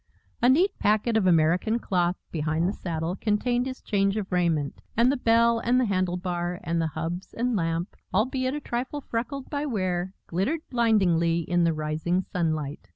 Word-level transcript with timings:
A 0.41 0.49
neat 0.49 0.79
packet 0.79 1.15
of 1.15 1.27
American 1.27 1.77
cloth 1.77 2.15
behind 2.31 2.67
the 2.67 2.73
saddle 2.73 3.15
contained 3.15 3.67
his 3.67 3.83
change 3.83 4.17
of 4.17 4.31
raiment, 4.31 4.81
and 4.97 5.11
the 5.11 5.15
bell 5.15 5.59
and 5.59 5.79
the 5.79 5.85
handle 5.85 6.17
bar 6.17 6.59
and 6.63 6.81
the 6.81 6.87
hubs 6.97 7.35
and 7.35 7.55
lamp, 7.55 7.95
albeit 8.11 8.55
a 8.55 8.59
trifle 8.59 9.01
freckled 9.01 9.47
by 9.51 9.63
wear, 9.67 10.15
glittered 10.25 10.61
blindingly 10.71 11.41
in 11.41 11.65
the 11.65 11.73
rising 11.75 12.23
sunlight. 12.23 12.89